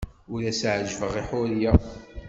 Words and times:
Ur 0.33 0.41
as-ɛejjbeɣ 0.49 1.13
i 1.21 1.23
Ḥuriya. 1.27 1.73